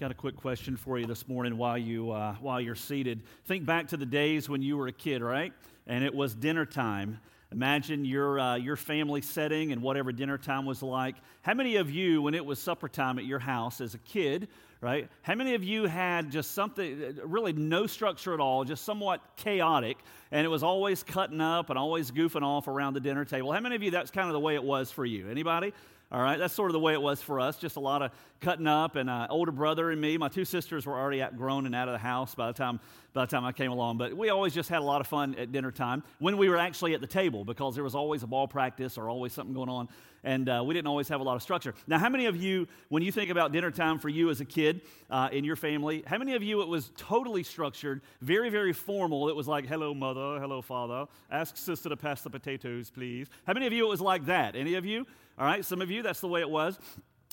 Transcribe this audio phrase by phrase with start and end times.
[0.00, 3.22] Got a quick question for you this morning while, you, uh, while you're seated.
[3.44, 5.52] Think back to the days when you were a kid, right?
[5.86, 7.20] And it was dinner time.
[7.52, 11.14] Imagine your, uh, your family setting and whatever dinner time was like.
[11.42, 14.48] How many of you, when it was supper time at your house as a kid,
[14.80, 15.08] right?
[15.22, 19.98] How many of you had just something, really no structure at all, just somewhat chaotic,
[20.32, 23.52] and it was always cutting up and always goofing off around the dinner table?
[23.52, 25.30] How many of you that's kind of the way it was for you?
[25.30, 25.72] Anybody?
[26.12, 27.56] All right, that's sort of the way it was for us.
[27.56, 30.16] Just a lot of cutting up, and uh, older brother and me.
[30.18, 32.78] My two sisters were already grown and out of the house by the time
[33.14, 33.96] by the time I came along.
[33.96, 36.58] But we always just had a lot of fun at dinner time when we were
[36.58, 39.68] actually at the table because there was always a ball practice or always something going
[39.68, 39.88] on,
[40.22, 41.74] and uh, we didn't always have a lot of structure.
[41.86, 44.44] Now, how many of you, when you think about dinner time for you as a
[44.44, 48.74] kid uh, in your family, how many of you it was totally structured, very very
[48.74, 49.28] formal?
[49.30, 50.38] It was like, "Hello, mother.
[50.38, 51.06] Hello, father.
[51.30, 54.54] Ask sister to pass the potatoes, please." How many of you it was like that?
[54.54, 55.06] Any of you?
[55.38, 56.78] All right, some of you, that's the way it was.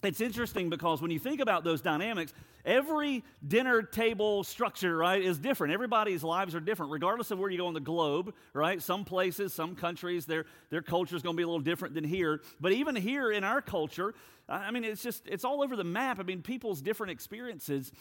[0.03, 2.33] It's interesting because when you think about those dynamics,
[2.65, 5.73] every dinner table structure, right, is different.
[5.73, 8.81] Everybody's lives are different, regardless of where you go on the globe, right?
[8.81, 12.03] Some places, some countries, their, their culture is going to be a little different than
[12.03, 12.41] here.
[12.59, 14.15] But even here in our culture,
[14.49, 16.19] I mean, it's just, it's all over the map.
[16.19, 17.91] I mean, people's different experiences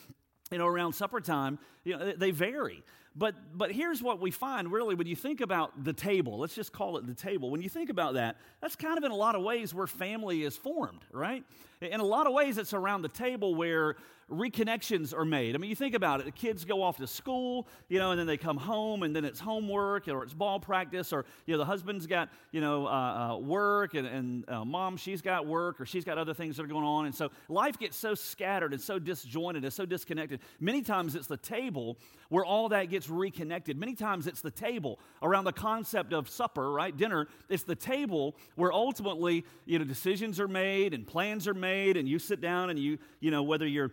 [0.51, 2.83] you know, around supper time, you know, they vary.
[3.17, 6.73] But, but here's what we find really when you think about the table, let's just
[6.73, 7.51] call it the table.
[7.51, 10.43] When you think about that, that's kind of in a lot of ways where family
[10.43, 11.45] is formed, right?
[11.81, 13.97] In a lot of ways, it's around the table where
[14.31, 15.55] reconnections are made.
[15.55, 16.27] I mean, you think about it.
[16.27, 19.25] The kids go off to school, you know, and then they come home, and then
[19.25, 22.91] it's homework or it's ball practice, or, you know, the husband's got, you know, uh,
[22.91, 26.65] uh, work, and, and uh, mom, she's got work, or she's got other things that
[26.65, 27.07] are going on.
[27.07, 30.41] And so life gets so scattered and so disjointed and so disconnected.
[30.61, 33.79] Many times it's the table where all that gets reconnected.
[33.79, 36.97] Many times it's the table around the concept of supper, right?
[36.97, 37.29] Dinner.
[37.49, 42.09] It's the table where ultimately, you know, decisions are made and plans are made, and
[42.09, 43.91] you sit down and you, you know, whether you're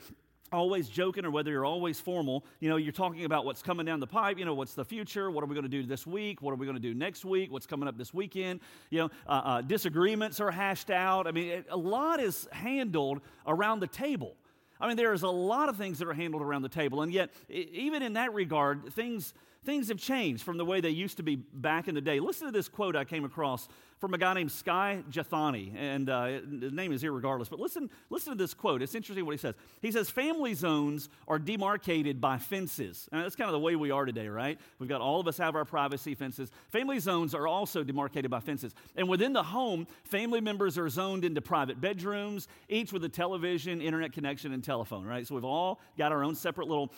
[0.51, 3.99] always joking or whether you're always formal, you know, you're talking about what's coming down
[3.99, 6.41] the pipe, you know, what's the future, what are we going to do this week,
[6.41, 8.59] what are we going to do next week, what's coming up this weekend,
[8.89, 11.27] you know, uh, uh, disagreements are hashed out.
[11.27, 14.35] I mean, it, a lot is handled around the table.
[14.79, 17.11] I mean, there is a lot of things that are handled around the table, and
[17.11, 19.33] yet, even in that regard, things
[19.67, 22.21] things have changed from the way they used to be back in the day.
[22.21, 23.67] Listen to this quote I came across
[23.99, 27.49] from a guy named Skye Jethani, and uh, the name is irregardless.
[27.49, 28.81] But listen, listen to this quote.
[28.81, 29.55] It's interesting what he says.
[29.81, 33.91] He says, "Family zones are demarcated by fences." And that's kind of the way we
[33.91, 34.59] are today, right?
[34.79, 36.51] We've got all of us have our privacy fences.
[36.69, 41.25] Family zones are also demarcated by fences, and within the home, family members are zoned
[41.25, 45.05] into private bedrooms, each with a television, internet connection, and telephone.
[45.05, 45.25] Right?
[45.25, 46.91] So we've all got our own separate little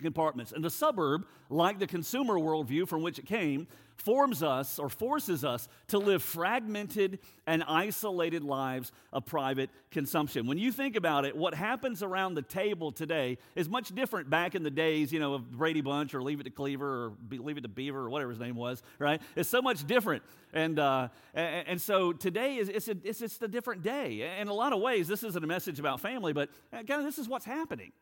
[0.00, 0.52] compartments.
[0.52, 3.66] And the suburb, like the consumer worldview from which it came,
[4.00, 10.46] forms us or forces us to live fragmented and isolated lives of private consumption.
[10.46, 14.54] When you think about it, what happens around the table today is much different back
[14.54, 17.58] in the days, you know, of Brady Bunch or Leave It to Cleaver or Leave
[17.58, 19.20] It to Beaver or whatever his name was, right?
[19.36, 20.22] It's so much different.
[20.52, 24.38] And, uh, and, so today is it's, a, it's, it's a different day.
[24.40, 27.28] In a lot of ways, this isn't a message about family, but again, this is
[27.28, 27.92] what's happening.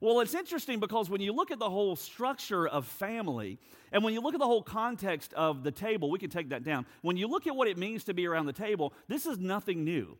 [0.00, 3.58] Well, it's interesting because when you look at the whole structure of family,
[3.92, 6.64] and when you look at the whole context of the table, we can take that
[6.64, 6.86] down.
[7.02, 9.84] When you look at what it means to be around the table, this is nothing
[9.84, 10.16] new.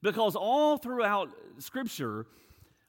[0.00, 2.26] Because all throughout Scripture,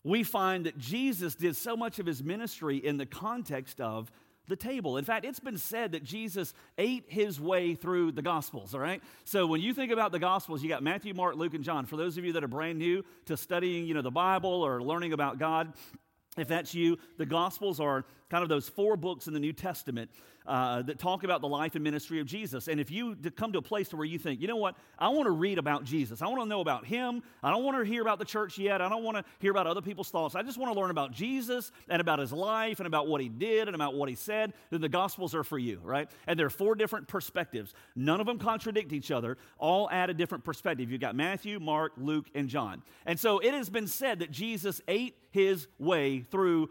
[0.05, 4.09] we find that Jesus did so much of his ministry in the context of
[4.47, 4.97] the table.
[4.97, 9.01] In fact, it's been said that Jesus ate his way through the Gospels, all right?
[9.25, 11.85] So when you think about the Gospels, you got Matthew, Mark, Luke, and John.
[11.85, 14.81] For those of you that are brand new to studying, you know, the Bible or
[14.81, 15.73] learning about God,
[16.37, 20.09] if that's you, the Gospels are kind of those four books in the New Testament
[20.47, 22.69] uh, that talk about the life and ministry of Jesus.
[22.69, 25.09] And if you come to a place to where you think, you know what, I
[25.09, 26.21] want to read about Jesus.
[26.21, 27.23] I want to know about him.
[27.43, 28.81] I don't want to hear about the church yet.
[28.81, 30.33] I don't want to hear about other people's thoughts.
[30.33, 33.27] I just want to learn about Jesus and about his life and about what he
[33.27, 34.53] did and about what he said.
[34.69, 36.09] Then the Gospels are for you, right?
[36.25, 37.73] And there are four different perspectives.
[37.97, 40.89] None of them contradict each other, all add a different perspective.
[40.89, 42.81] You've got Matthew, Mark, Luke, and John.
[43.05, 46.69] And so it has been said that Jesus ate his way through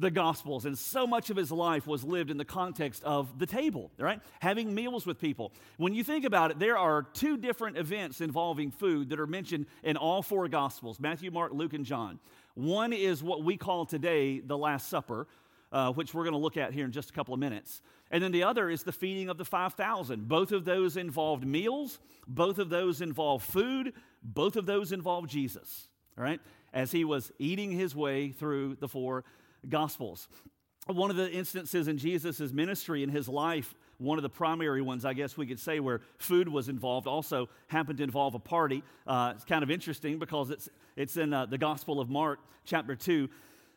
[0.00, 3.46] the Gospels, and so much of his life was lived in the context of the
[3.46, 4.20] table, right?
[4.40, 5.52] Having meals with people.
[5.76, 9.66] When you think about it, there are two different events involving food that are mentioned
[9.82, 12.18] in all four Gospels Matthew, Mark, Luke, and John.
[12.54, 15.28] One is what we call today the Last Supper,
[15.70, 17.82] uh, which we're going to look at here in just a couple of minutes.
[18.10, 20.26] And then the other is the feeding of the 5,000.
[20.26, 23.92] Both of those involved meals, both of those involved food,
[24.22, 26.40] both of those involved Jesus, all right?
[26.72, 29.24] As he was eating his way through the four
[29.68, 30.28] Gospels.
[30.86, 35.04] One of the instances in Jesus' ministry in his life, one of the primary ones,
[35.04, 38.82] I guess we could say, where food was involved, also happened to involve a party.
[39.06, 42.96] Uh, it's kind of interesting because it's, it's in uh, the Gospel of Mark, chapter
[42.96, 43.28] 2.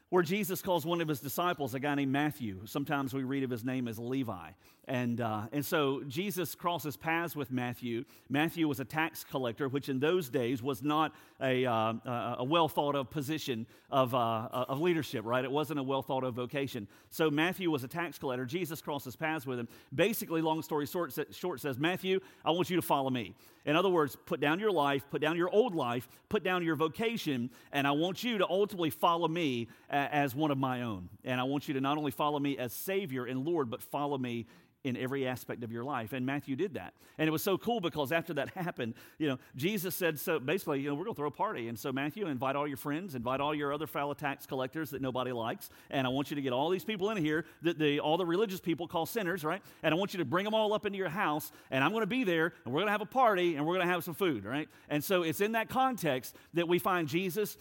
[0.09, 2.62] where Jesus calls one of his disciples, a guy named Matthew.
[2.65, 4.51] Sometimes we read of his name as Levi.
[4.85, 8.03] And, uh, and so Jesus crosses paths with Matthew.
[8.30, 11.94] Matthew was a tax collector, which in those days was not a, uh,
[12.39, 15.44] a well thought of position of, uh, of leadership, right?
[15.44, 16.88] It wasn't a well thought of vocation.
[17.12, 18.45] So Matthew was a tax collector.
[18.45, 19.69] Jesus crosses paths with him.
[19.95, 23.35] Basically, long story short, short says, Matthew, I want you to follow me.
[23.65, 26.75] In other words, put down your life, put down your old life, put down your
[26.75, 31.07] vocation, and I want you to ultimately follow me as one of my own.
[31.24, 34.18] And I want you to not only follow me as Savior and Lord, but follow
[34.18, 34.47] me
[34.83, 36.13] in every aspect of your life.
[36.13, 36.94] And Matthew did that.
[37.18, 40.81] And it was so cool because after that happened, you know, Jesus said, so basically,
[40.81, 41.69] you know, we're going to throw a party.
[41.69, 45.01] And so, Matthew, invite all your friends, invite all your other fellow tax collectors that
[45.01, 45.69] nobody likes.
[45.89, 48.25] And I want you to get all these people in here that the, all the
[48.25, 49.62] religious people call sinners, right?
[49.83, 51.51] And I want you to bring them all up into your house.
[51.71, 53.75] And I'm going to be there and we're going to have a party and we're
[53.75, 54.68] going to have some food, right?
[54.89, 57.57] And so, it's in that context that we find Jesus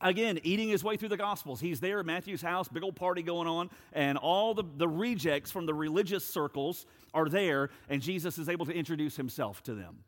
[0.00, 1.60] again, eating his way through the Gospels.
[1.60, 5.50] He's there at Matthew's house, big old party going on, and all the, the rejects
[5.50, 9.98] from the religious circles are there, and Jesus is able to introduce himself to them.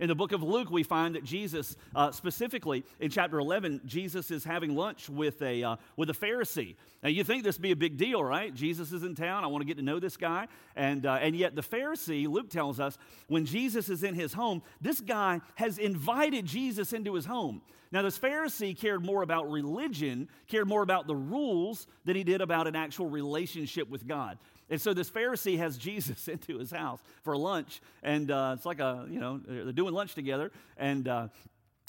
[0.00, 4.30] In the book of Luke, we find that Jesus, uh, specifically in chapter 11, Jesus
[4.30, 6.76] is having lunch with a, uh, with a Pharisee.
[7.02, 8.54] Now, you think this would be a big deal, right?
[8.54, 9.44] Jesus is in town.
[9.44, 10.48] I want to get to know this guy.
[10.76, 12.96] And, uh, and yet, the Pharisee, Luke tells us,
[13.28, 17.60] when Jesus is in his home, this guy has invited Jesus into his home.
[17.92, 22.40] Now, this Pharisee cared more about religion, cared more about the rules than he did
[22.40, 24.38] about an actual relationship with God.
[24.72, 28.80] And so this Pharisee has Jesus into his house for lunch, and uh, it's like
[28.80, 30.50] a, you know, they're doing lunch together.
[30.78, 31.28] And, uh,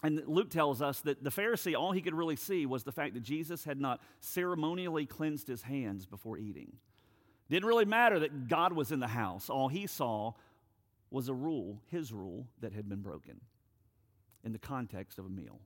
[0.04, 3.14] and Luke tells us that the Pharisee, all he could really see was the fact
[3.14, 6.74] that Jesus had not ceremonially cleansed his hands before eating.
[7.50, 9.50] Didn't really matter that God was in the house.
[9.50, 10.34] All he saw
[11.10, 13.40] was a rule, his rule, that had been broken
[14.44, 15.62] in the context of a meal.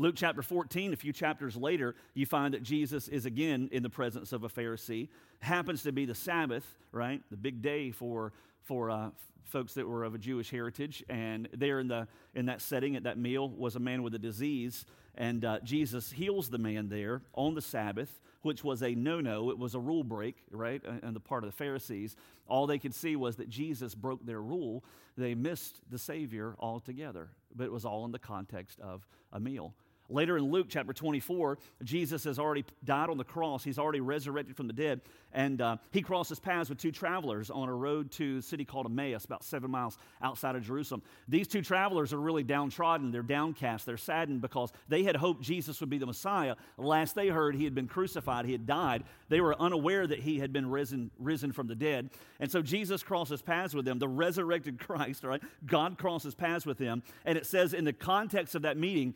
[0.00, 3.90] Luke chapter 14, a few chapters later, you find that Jesus is again in the
[3.90, 5.08] presence of a Pharisee.
[5.40, 7.20] Happens to be the Sabbath, right?
[7.30, 8.32] The big day for,
[8.62, 9.10] for uh,
[9.44, 11.04] folks that were of a Jewish heritage.
[11.10, 14.18] And there in, the, in that setting at that meal was a man with a
[14.18, 14.86] disease.
[15.16, 19.50] And uh, Jesus heals the man there on the Sabbath, which was a no no.
[19.50, 20.82] It was a rule break, right?
[21.02, 22.16] On the part of the Pharisees.
[22.48, 24.82] All they could see was that Jesus broke their rule.
[25.18, 27.28] They missed the Savior altogether.
[27.54, 29.74] But it was all in the context of a meal.
[30.10, 33.62] Later in Luke chapter 24, Jesus has already died on the cross.
[33.62, 35.00] He's already resurrected from the dead.
[35.32, 38.86] And uh, he crosses paths with two travelers on a road to a city called
[38.86, 41.02] Emmaus, about seven miles outside of Jerusalem.
[41.28, 43.12] These two travelers are really downtrodden.
[43.12, 43.86] They're downcast.
[43.86, 46.56] They're saddened because they had hoped Jesus would be the Messiah.
[46.76, 49.04] Last they heard, he had been crucified, he had died.
[49.28, 52.10] They were unaware that he had been risen, risen from the dead.
[52.40, 55.42] And so Jesus crosses paths with them, the resurrected Christ, right?
[55.64, 57.04] God crosses paths with them.
[57.24, 59.14] And it says in the context of that meeting,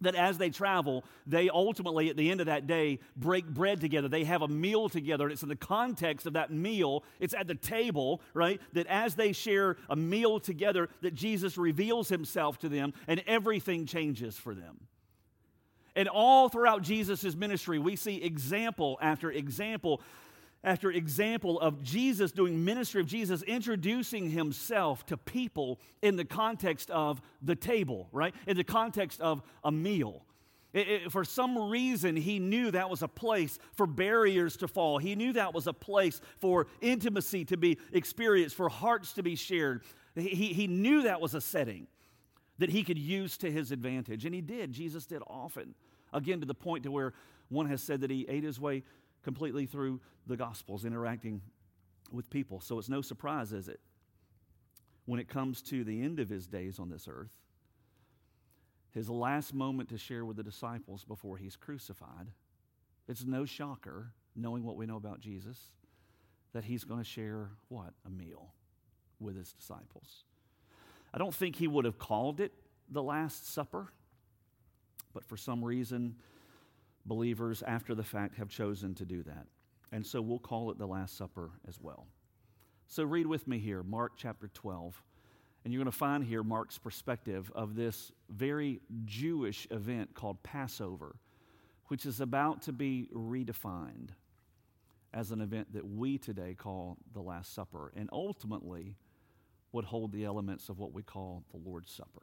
[0.00, 4.08] that as they travel, they ultimately, at the end of that day, break bread together.
[4.08, 5.24] They have a meal together.
[5.24, 8.60] And it's in the context of that meal, it's at the table, right?
[8.72, 13.86] That as they share a meal together, that Jesus reveals himself to them and everything
[13.86, 14.80] changes for them.
[15.96, 20.00] And all throughout Jesus' ministry, we see example after example
[20.64, 26.90] after example of Jesus doing ministry of Jesus introducing himself to people in the context
[26.90, 28.34] of the table, right?
[28.46, 30.24] In the context of a meal.
[30.72, 34.98] It, it, for some reason, he knew that was a place for barriers to fall.
[34.98, 39.36] He knew that was a place for intimacy to be experienced, for hearts to be
[39.36, 39.82] shared.
[40.16, 41.86] He, he knew that was a setting
[42.58, 44.24] that he could use to his advantage.
[44.24, 44.72] And he did.
[44.72, 45.74] Jesus did often.
[46.12, 47.12] Again, to the point to where
[47.48, 48.82] one has said that he ate his way
[49.24, 51.40] completely through the Gospels, interacting
[52.12, 52.60] with people.
[52.60, 53.80] So it's no surprise, is it?
[55.06, 57.32] When it comes to the end of his days on this earth,
[58.92, 62.28] his last moment to share with the disciples before he's crucified,
[63.08, 65.58] it's no shocker, knowing what we know about Jesus,
[66.52, 67.92] that he's going to share what?
[68.06, 68.52] A meal
[69.18, 70.24] with his disciples.
[71.12, 72.52] I don't think he would have called it
[72.88, 73.92] the Last Supper,
[75.12, 76.16] but for some reason,
[77.06, 79.46] believers after the fact have chosen to do that.
[79.92, 82.06] And so we'll call it the Last Supper as well.
[82.86, 85.02] So read with me here, Mark chapter 12.
[85.64, 91.16] And you're going to find here Mark's perspective of this very Jewish event called Passover,
[91.88, 94.10] which is about to be redefined
[95.14, 98.96] as an event that we today call the Last Supper, and ultimately
[99.72, 102.22] would hold the elements of what we call the Lord's Supper.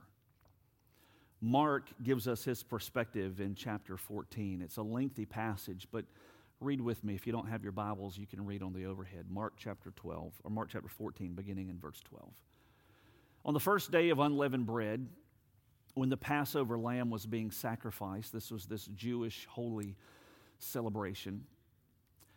[1.42, 4.62] Mark gives us his perspective in chapter 14.
[4.62, 6.06] It's a lengthy passage, but
[6.60, 7.16] read with me.
[7.16, 9.26] If you don't have your Bibles, you can read on the overhead.
[9.30, 12.30] Mark chapter 12, or Mark chapter 14, beginning in verse 12.
[13.44, 15.08] On the first day of unleavened bread,
[15.96, 19.96] when the Passover lamb was being sacrificed, this was this Jewish holy
[20.60, 21.44] celebration.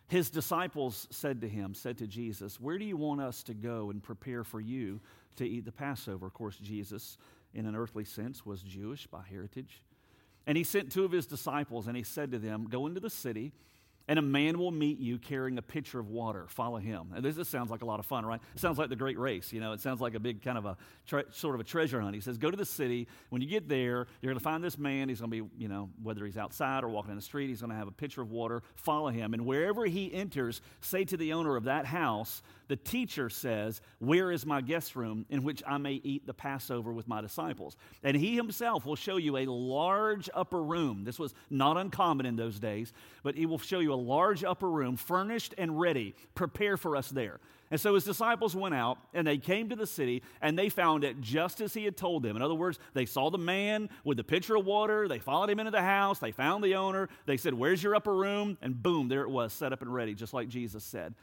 [0.07, 3.91] His disciples said to him, said to Jesus, Where do you want us to go
[3.91, 4.99] and prepare for you
[5.37, 6.25] to eat the Passover?
[6.25, 7.17] Of course, Jesus,
[7.55, 9.81] in an earthly sense, was Jewish by heritage.
[10.45, 13.09] And he sent two of his disciples and he said to them, Go into the
[13.09, 13.53] city
[14.07, 16.45] and a man will meet you carrying a pitcher of water.
[16.47, 17.11] Follow him.
[17.15, 18.39] And this, this, sounds like a lot of fun, right?
[18.53, 19.51] It sounds like the great race.
[19.51, 21.99] You know, it sounds like a big kind of a tre- sort of a treasure
[21.99, 22.13] hunt.
[22.13, 23.07] He says, Go to the city.
[23.29, 25.09] When you get there, you're going to find this man.
[25.09, 27.61] He's going to be, you know, whether he's outside or walking in the street, he's
[27.61, 28.61] going to have a pitcher of water.
[28.75, 29.33] Follow him.
[29.33, 34.31] And wherever he enters, say to the owner of that house, the teacher says, Where
[34.31, 37.75] is my guest room in which I may eat the Passover with my disciples?
[38.03, 41.03] And he himself will show you a large upper room.
[41.03, 42.93] This was not uncommon in those days,
[43.23, 46.15] but he will show you a large upper room, furnished and ready.
[46.33, 47.39] Prepare for us there.
[47.71, 51.03] And so his disciples went out and they came to the city and they found
[51.03, 52.35] it just as he had told them.
[52.35, 55.07] In other words, they saw the man with the pitcher of water.
[55.07, 56.19] They followed him into the house.
[56.19, 57.09] They found the owner.
[57.25, 58.57] They said, Where's your upper room?
[58.61, 61.15] And boom, there it was, set up and ready, just like Jesus said.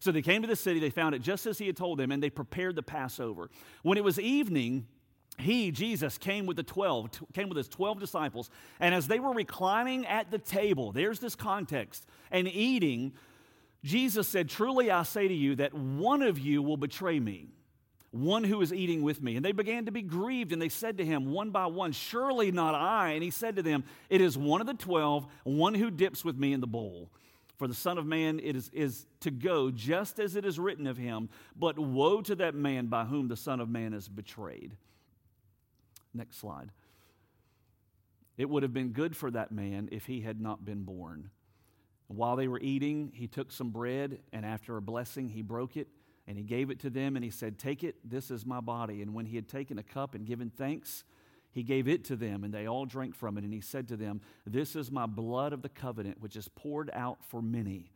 [0.00, 2.10] So they came to the city, they found it just as he had told them,
[2.10, 3.50] and they prepared the Passover.
[3.82, 4.86] When it was evening,
[5.38, 9.32] he, Jesus, came with the 12, came with his 12 disciples, and as they were
[9.32, 13.12] reclining at the table, there's this context, and eating,
[13.84, 17.48] Jesus said, Truly I say to you that one of you will betray me,
[18.10, 19.36] one who is eating with me.
[19.36, 22.50] And they began to be grieved, and they said to him, one by one, Surely
[22.50, 23.10] not I.
[23.10, 26.36] And he said to them, It is one of the 12, one who dips with
[26.36, 27.10] me in the bowl.
[27.60, 30.86] For the Son of Man it is, is to go just as it is written
[30.86, 34.78] of him, but woe to that man by whom the Son of Man is betrayed.
[36.14, 36.70] Next slide.
[38.38, 41.28] It would have been good for that man if he had not been born.
[42.06, 45.88] While they were eating, he took some bread, and after a blessing, he broke it,
[46.26, 49.02] and he gave it to them, and he said, Take it, this is my body.
[49.02, 51.04] And when he had taken a cup and given thanks,
[51.52, 53.44] he gave it to them, and they all drank from it.
[53.44, 56.90] And he said to them, This is my blood of the covenant, which is poured
[56.92, 57.90] out for many.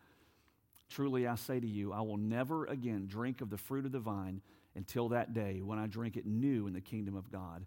[0.91, 4.01] Truly I say to you, I will never again drink of the fruit of the
[4.01, 4.43] vine
[4.75, 7.65] until that day when I drink it new in the kingdom of God.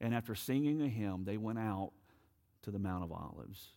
[0.00, 1.92] And after singing a hymn, they went out
[2.62, 3.68] to the Mount of Olives.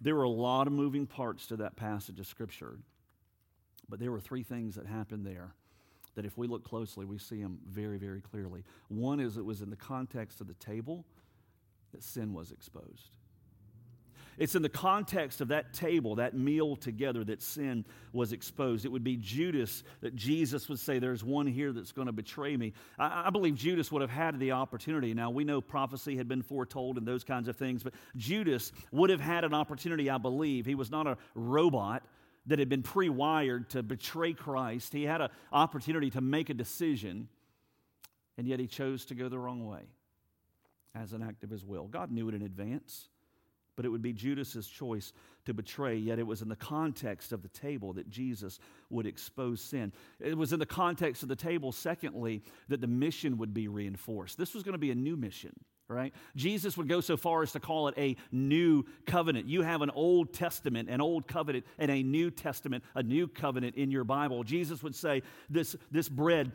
[0.00, 2.78] There were a lot of moving parts to that passage of Scripture,
[3.88, 5.54] but there were three things that happened there
[6.14, 8.64] that if we look closely, we see them very, very clearly.
[8.88, 11.04] One is it was in the context of the table
[11.92, 13.10] that sin was exposed.
[14.40, 18.86] It's in the context of that table, that meal together, that sin was exposed.
[18.86, 22.56] It would be Judas that Jesus would say, There's one here that's going to betray
[22.56, 22.72] me.
[22.98, 25.12] I, I, believe Judas would have had the opportunity.
[25.12, 29.10] Now, we know prophecy had been foretold and those kinds of things, but Judas would
[29.10, 30.64] have had an opportunity, I believe.
[30.64, 32.02] He was not a robot
[32.50, 34.92] that had been pre wired to betray Christ.
[34.92, 37.28] He had an opportunity to make a decision,
[38.36, 39.82] and yet he chose to go the wrong way
[40.92, 41.86] as an act of his will.
[41.86, 43.08] God knew it in advance,
[43.76, 45.12] but it would be Judas's choice
[45.44, 48.58] to betray, yet it was in the context of the table that Jesus
[48.90, 49.92] would expose sin.
[50.18, 54.36] It was in the context of the table, secondly, that the mission would be reinforced.
[54.36, 55.54] This was going to be a new mission
[55.90, 56.14] right?
[56.36, 59.46] Jesus would go so far as to call it a new covenant.
[59.46, 63.76] You have an Old Testament, an Old Covenant, and a New Testament, a new covenant
[63.76, 64.44] in your Bible.
[64.44, 66.52] Jesus would say, This, this bread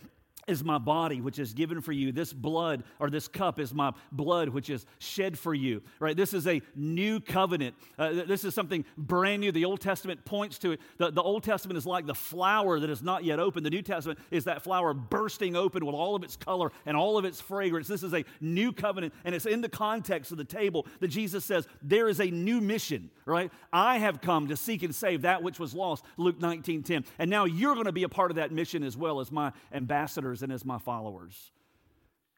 [0.47, 2.11] is my body which is given for you.
[2.11, 6.15] This blood or this cup is my blood which is shed for you right?
[6.15, 7.75] This is a new covenant.
[7.97, 9.51] Uh, this is something brand new.
[9.51, 10.81] The old testament points to it.
[10.97, 13.63] The, the old testament is like the flower that is not yet open.
[13.63, 17.17] The new testament is that flower bursting open with all of its color and all
[17.17, 17.87] of its fragrance.
[17.87, 21.43] This is a new covenant and it's in the context of the table that jesus
[21.45, 23.51] says there is a new mission right?
[23.73, 27.29] I have come to seek and save that which was lost luke 19 10 and
[27.29, 30.34] now you're going to be a part of that mission as well as my ambassadors
[30.41, 31.51] and as my followers.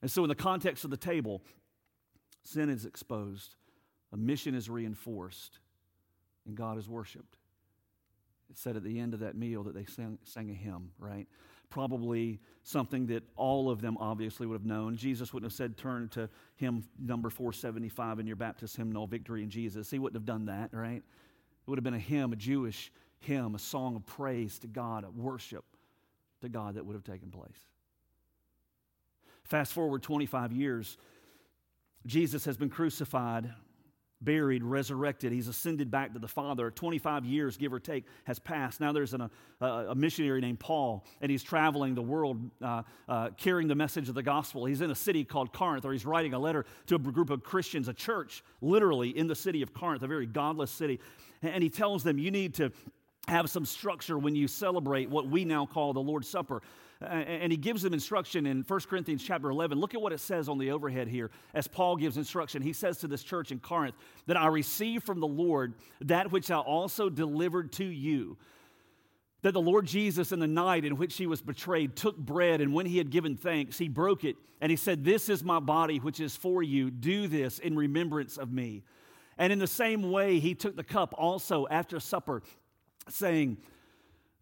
[0.02, 1.42] And so, in the context of the table,
[2.44, 3.56] sin is exposed,
[4.14, 5.60] a mission is reinforced,
[6.46, 7.38] and God is worshiped.
[8.50, 11.28] It said at the end of that meal that they sang, sang a hymn, right?
[11.70, 14.96] Probably something that all of them obviously would have known.
[14.96, 19.50] Jesus wouldn't have said, Turn to hymn number 475 in your Baptist hymnal, Victory in
[19.50, 19.92] Jesus.
[19.92, 21.04] He wouldn't have done that, right?
[21.04, 25.04] It would have been a hymn, a Jewish hymn, a song of praise to God,
[25.04, 25.66] a worship
[26.42, 27.68] to God that would have taken place.
[29.48, 30.98] Fast forward 25 years,
[32.06, 33.54] Jesus has been crucified,
[34.22, 35.32] buried, resurrected.
[35.32, 36.70] He's ascended back to the Father.
[36.70, 38.82] 25 years, give or take, has passed.
[38.82, 39.30] Now there's an,
[39.62, 44.10] a, a, missionary named Paul, and he's traveling the world uh, uh, carrying the message
[44.10, 44.66] of the gospel.
[44.66, 47.44] He's in a city called Corinth, or he's writing a letter to a group of
[47.44, 51.00] Christians, a church, literally in the city of Corinth, a very godless city.
[51.42, 52.72] And he tells them, You need to
[53.28, 56.62] have some structure when you celebrate what we now call the Lord's Supper.
[57.02, 59.80] And he gives them instruction in 1 Corinthians chapter 11.
[59.80, 62.62] Look at what it says on the overhead here as Paul gives instruction.
[62.62, 66.50] He says to this church in Corinth that I received from the Lord that which
[66.50, 68.38] I also delivered to you.
[69.44, 72.74] That the Lord Jesus, in the night in which he was betrayed, took bread, and
[72.74, 76.00] when he had given thanks, he broke it, and he said, This is my body,
[76.00, 76.90] which is for you.
[76.90, 78.84] Do this in remembrance of me.
[79.38, 82.42] And in the same way, he took the cup also after supper,
[83.08, 83.58] saying,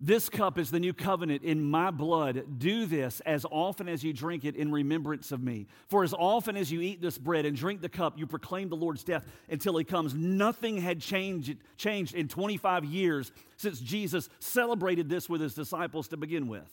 [0.01, 2.59] this cup is the new covenant in my blood.
[2.59, 5.67] Do this as often as you drink it in remembrance of me.
[5.87, 8.75] For as often as you eat this bread and drink the cup, you proclaim the
[8.75, 10.13] Lord's death until he comes.
[10.13, 16.17] Nothing had changed, changed in 25 years since Jesus celebrated this with his disciples to
[16.17, 16.69] begin with.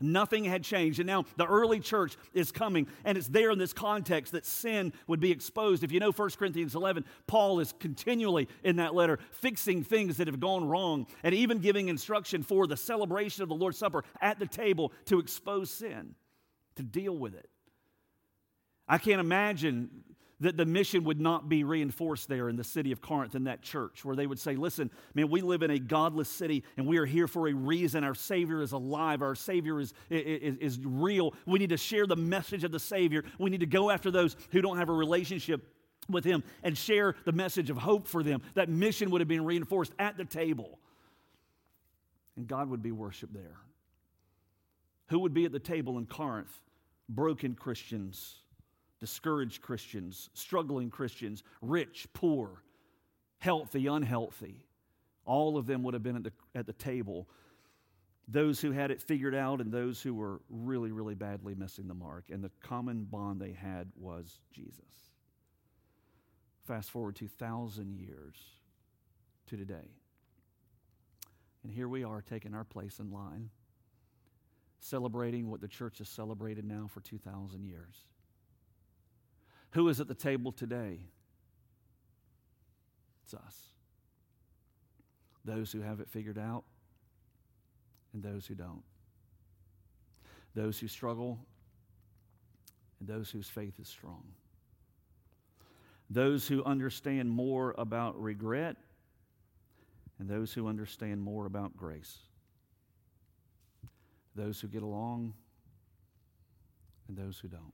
[0.00, 0.98] Nothing had changed.
[0.98, 4.92] And now the early church is coming, and it's there in this context that sin
[5.06, 5.84] would be exposed.
[5.84, 10.26] If you know 1 Corinthians 11, Paul is continually in that letter fixing things that
[10.26, 14.38] have gone wrong and even giving instruction for the celebration of the Lord's Supper at
[14.38, 16.14] the table to expose sin,
[16.76, 17.50] to deal with it.
[18.88, 19.90] I can't imagine
[20.40, 23.62] that the mission would not be reinforced there in the city of Corinth in that
[23.62, 26.98] church, where they would say, Listen, man, we live in a godless city and we
[26.98, 28.04] are here for a reason.
[28.04, 31.34] Our Savior is alive, our Savior is, is, is real.
[31.46, 33.24] We need to share the message of the Savior.
[33.38, 35.62] We need to go after those who don't have a relationship
[36.08, 38.42] with Him and share the message of hope for them.
[38.54, 40.78] That mission would have been reinforced at the table,
[42.36, 43.58] and God would be worshiped there.
[45.08, 46.52] Who would be at the table in Corinth?
[47.08, 48.36] Broken Christians
[49.00, 52.62] discouraged Christians, struggling Christians, rich, poor,
[53.38, 54.62] healthy, unhealthy.
[55.24, 57.28] All of them would have been at the, at the table.
[58.28, 61.94] Those who had it figured out and those who were really, really badly missing the
[61.94, 62.24] mark.
[62.30, 64.84] And the common bond they had was Jesus.
[66.66, 68.36] Fast forward 2,000 years
[69.46, 69.96] to today.
[71.62, 73.50] And here we are taking our place in line,
[74.78, 78.04] celebrating what the church has celebrated now for 2,000 years.
[79.72, 80.98] Who is at the table today?
[83.24, 83.56] It's us.
[85.44, 86.64] Those who have it figured out
[88.12, 88.82] and those who don't.
[90.54, 91.38] Those who struggle
[92.98, 94.24] and those whose faith is strong.
[96.10, 98.76] Those who understand more about regret
[100.18, 102.18] and those who understand more about grace.
[104.34, 105.34] Those who get along
[107.08, 107.72] and those who don't.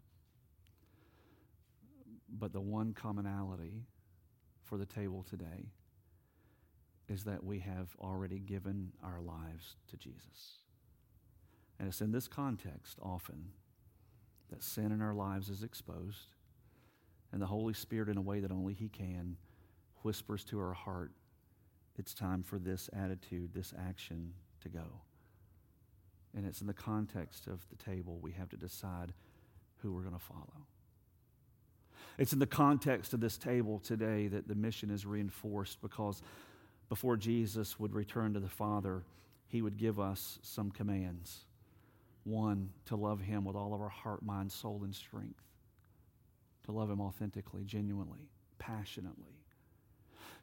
[2.38, 3.86] But the one commonality
[4.62, 5.70] for the table today
[7.08, 10.58] is that we have already given our lives to Jesus.
[11.78, 13.50] And it's in this context often
[14.50, 16.34] that sin in our lives is exposed,
[17.32, 19.36] and the Holy Spirit, in a way that only He can,
[20.02, 21.12] whispers to our heart,
[21.96, 25.00] it's time for this attitude, this action to go.
[26.34, 29.12] And it's in the context of the table we have to decide
[29.78, 30.66] who we're going to follow.
[32.18, 36.22] It's in the context of this table today that the mission is reinforced because
[36.88, 39.02] before Jesus would return to the Father,
[39.48, 41.44] he would give us some commands.
[42.24, 45.42] One, to love him with all of our heart, mind, soul, and strength.
[46.64, 49.34] To love him authentically, genuinely, passionately.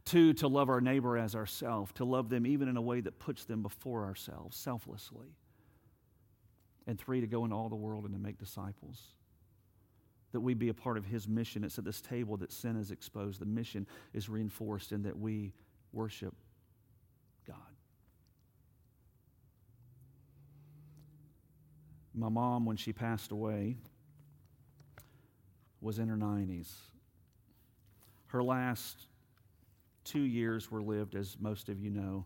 [0.06, 3.20] Two, to love our neighbor as ourselves, to love them even in a way that
[3.20, 5.28] puts them before ourselves, selflessly.
[6.88, 9.02] And three, to go into all the world and to make disciples
[10.34, 11.64] that we be a part of his mission.
[11.64, 13.40] It's at this table that sin is exposed.
[13.40, 15.54] The mission is reinforced and that we
[15.94, 16.36] worship
[17.48, 17.56] God.
[22.16, 23.78] My mom, when she passed away,
[25.82, 26.72] was in her 90s.
[28.28, 29.06] Her last
[30.04, 32.26] two years were lived, as most of you know,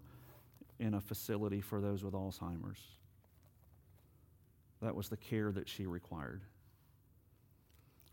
[0.79, 2.79] in a facility for those with Alzheimer's.
[4.81, 6.41] That was the care that she required.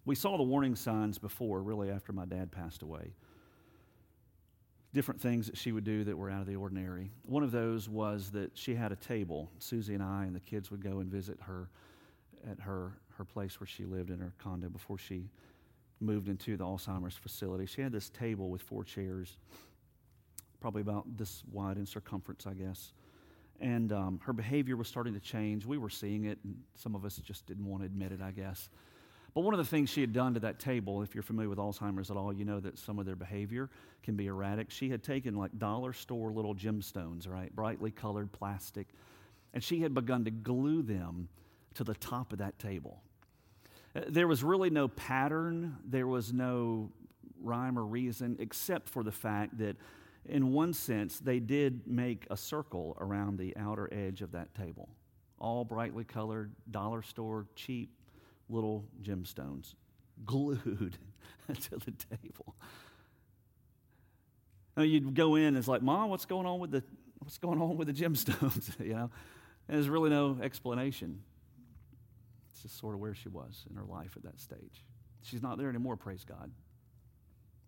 [0.04, 3.14] We saw the warning signs before, really, after my dad passed away.
[4.92, 7.10] Different things that she would do that were out of the ordinary.
[7.22, 9.50] One of those was that she had a table.
[9.58, 11.68] Susie and I and the kids would go and visit her
[12.48, 15.30] at her, her place where she lived in her condo before she
[16.00, 17.66] moved into the Alzheimer's facility.
[17.66, 19.38] She had this table with four chairs,
[20.60, 22.92] probably about this wide in circumference, I guess.
[23.60, 25.64] And um, her behavior was starting to change.
[25.64, 28.32] We were seeing it, and some of us just didn't want to admit it, I
[28.32, 28.68] guess.
[29.34, 31.58] But one of the things she had done to that table, if you're familiar with
[31.58, 33.68] Alzheimer's at all, you know that some of their behavior
[34.04, 34.70] can be erratic.
[34.70, 37.54] She had taken like dollar store little gemstones, right?
[37.54, 38.86] Brightly colored plastic,
[39.52, 41.28] and she had begun to glue them
[41.74, 43.02] to the top of that table.
[43.96, 46.92] Uh, there was really no pattern, there was no
[47.42, 49.76] rhyme or reason, except for the fact that,
[50.26, 54.88] in one sense, they did make a circle around the outer edge of that table
[55.40, 57.90] all brightly colored, dollar store, cheap
[58.48, 59.74] little gemstones
[60.24, 60.98] glued
[61.48, 62.54] to the table.
[64.76, 66.82] Now you'd go in, and it's like, Mom, what's going on with the
[67.18, 68.78] what's going on with the gemstones?
[68.84, 69.10] you know,
[69.68, 71.20] and there's really no explanation.
[72.52, 74.84] It's just sort of where she was in her life at that stage.
[75.22, 76.50] She's not there anymore, praise God.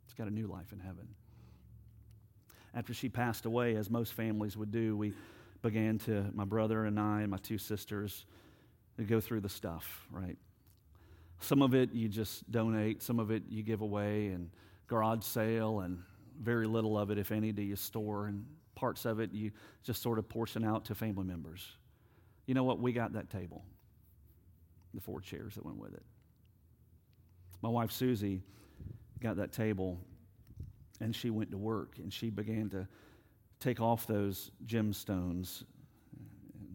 [0.06, 1.08] She's got a new life in heaven.
[2.74, 5.14] After she passed away, as most families would do, we
[5.62, 8.26] began to, my brother and I and my two sisters,
[8.98, 10.36] to go through the stuff, right?
[11.40, 14.50] Some of it you just donate, some of it you give away and
[14.86, 16.02] garage sale, and
[16.40, 18.44] very little of it, if any, do you store, and
[18.74, 19.50] parts of it you
[19.82, 21.66] just sort of portion out to family members.
[22.46, 22.78] You know what?
[22.78, 23.64] We got that table,
[24.94, 26.02] the four chairs that went with it.
[27.62, 28.42] My wife Susie
[29.20, 29.98] got that table,
[31.00, 32.86] and she went to work, and she began to
[33.60, 35.64] take off those gemstones,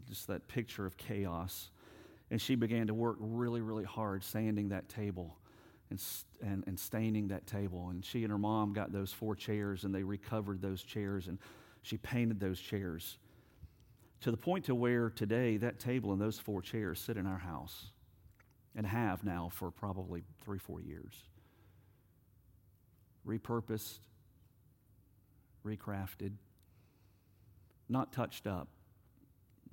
[0.08, 1.70] just that picture of chaos
[2.32, 5.38] and she began to work really, really hard sanding that table
[5.90, 6.02] and,
[6.42, 7.90] and, and staining that table.
[7.90, 11.38] And she and her mom got those four chairs and they recovered those chairs and
[11.84, 13.18] she painted those chairs
[14.22, 17.40] to the point to where today that table and those four chairs sit in our
[17.40, 17.88] house
[18.76, 21.26] and have now for probably three, four years.
[23.28, 24.00] Repurposed,
[25.66, 26.32] recrafted,
[27.90, 28.70] not touched up,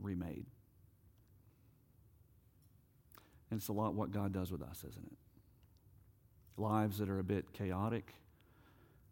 [0.00, 0.46] remade.
[3.50, 5.18] And it's a lot what God does with us, isn't it?
[6.60, 8.14] Lives that are a bit chaotic,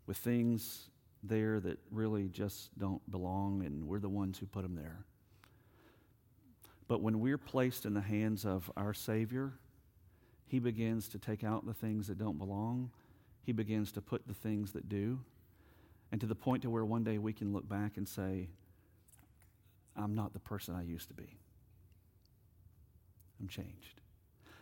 [0.07, 0.89] with things
[1.23, 5.05] there that really just don't belong, and we're the ones who put them there.
[6.89, 9.55] But when we're placed in the hands of our Savior,
[10.47, 12.91] He begins to take out the things that don't belong.
[13.43, 15.21] He begins to put the things that do.
[16.13, 18.49] And to the point to where one day we can look back and say,
[19.97, 21.37] I'm not the person I used to be.
[23.41, 24.01] I'm changed.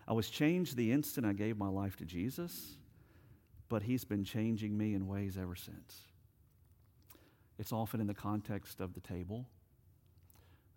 [0.07, 2.77] I was changed the instant I gave my life to Jesus,
[3.69, 6.03] but He's been changing me in ways ever since.
[7.59, 9.47] It's often in the context of the table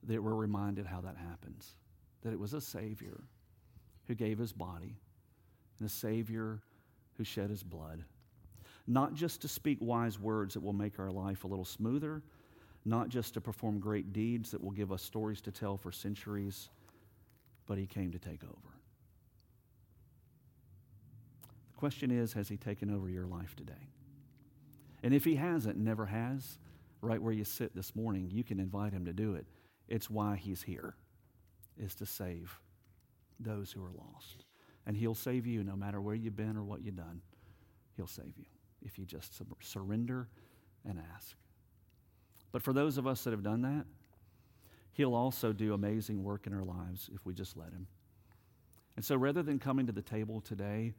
[0.03, 1.75] that we're reminded how that happens.
[2.21, 3.19] That it was a Savior
[4.07, 4.95] who gave His body,
[5.79, 6.61] and a Savior
[7.17, 8.03] who shed His blood.
[8.87, 12.21] Not just to speak wise words that will make our life a little smoother,
[12.85, 16.69] not just to perform great deeds that will give us stories to tell for centuries,
[17.65, 18.77] but He came to take over.
[21.77, 23.73] Question is, has He taken over your life today?
[25.03, 26.57] And if He hasn't, never has,
[27.01, 29.45] right where you sit this morning, you can invite Him to do it.
[29.87, 30.95] It's why He's here,
[31.77, 32.59] is to save
[33.39, 34.45] those who are lost.
[34.87, 37.21] And He'll save you no matter where you've been or what you've done.
[37.95, 38.45] He'll save you
[38.83, 40.27] if you just surrender
[40.83, 41.35] and ask.
[42.51, 43.85] But for those of us that have done that,
[44.93, 47.85] He'll also do amazing work in our lives if we just let Him.
[48.95, 50.95] And so rather than coming to the table today,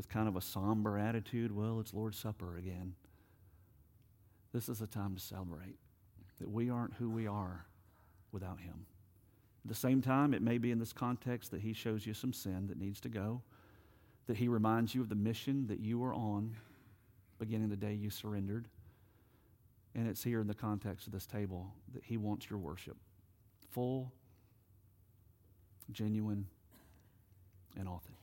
[0.00, 2.94] with kind of a somber attitude, well, it's Lord's Supper again.
[4.50, 5.76] This is a time to celebrate
[6.40, 7.66] that we aren't who we are
[8.32, 8.86] without Him.
[9.62, 12.32] At the same time, it may be in this context that He shows you some
[12.32, 13.42] sin that needs to go,
[14.26, 16.56] that He reminds you of the mission that you were on
[17.38, 18.68] beginning the day you surrendered.
[19.94, 22.96] And it's here in the context of this table that He wants your worship
[23.70, 24.10] full,
[25.92, 26.46] genuine,
[27.76, 28.19] and authentic.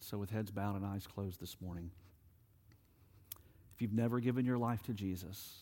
[0.00, 1.90] So, with heads bowed and eyes closed this morning,
[3.74, 5.58] if you've never given your life to Jesus,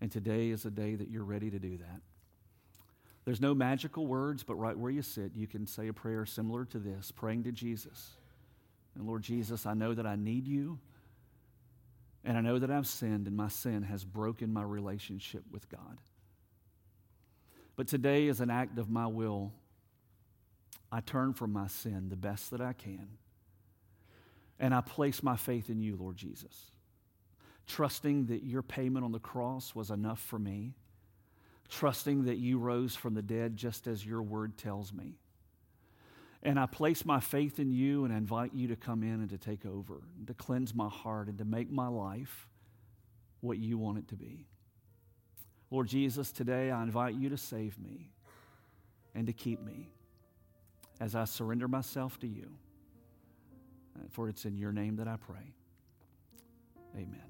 [0.00, 2.00] and today is a day that you're ready to do that,
[3.24, 6.64] there's no magical words, but right where you sit, you can say a prayer similar
[6.66, 8.12] to this, praying to Jesus.
[8.94, 10.78] And Lord Jesus, I know that I need you,
[12.24, 15.98] and I know that I've sinned, and my sin has broken my relationship with God.
[17.76, 19.52] But today, as an act of my will,
[20.92, 23.08] I turn from my sin the best that I can.
[24.58, 26.72] And I place my faith in you, Lord Jesus,
[27.66, 30.74] trusting that your payment on the cross was enough for me,
[31.68, 35.18] trusting that you rose from the dead just as your word tells me.
[36.42, 39.30] And I place my faith in you and I invite you to come in and
[39.30, 42.48] to take over, and to cleanse my heart, and to make my life
[43.40, 44.46] what you want it to be.
[45.70, 48.10] Lord Jesus, today I invite you to save me
[49.14, 49.92] and to keep me
[51.00, 52.50] as I surrender myself to you.
[53.96, 55.54] Uh, for it's in your name that I pray.
[56.94, 57.29] Amen.